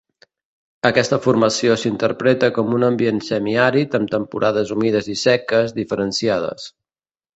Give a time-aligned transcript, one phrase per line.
[0.87, 6.67] Aquesta formació s'interpreta com un ambient semiàrid amb temporades humides i seques diferenciades.